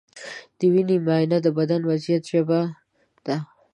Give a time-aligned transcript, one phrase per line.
[0.57, 2.59] د وینې معاینه د بدن د وضعیت ژبه
[3.25, 3.37] ده.